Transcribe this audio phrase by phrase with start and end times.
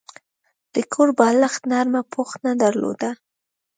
[0.73, 3.09] د کور بالښت نرمه پوښ نه درلوده.